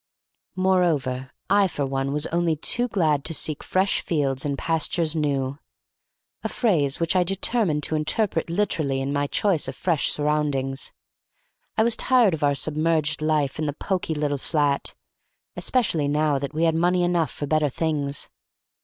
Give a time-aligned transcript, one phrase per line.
[0.55, 5.59] Moreover, I for one was only too glad to seek fresh fields and pastures new—a
[6.49, 10.91] phrase which I determined to interpret literally in my choice of fresh surroundings.
[11.77, 14.95] I was tired of our submerged life in the poky little flat,
[15.55, 18.27] especially now that we had money enough for better things.